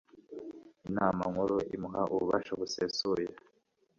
inama 0.87 1.21
nkuru 1.31 1.57
imuha 1.75 2.01
ububasha 2.13 2.51
busesuye 2.59 3.27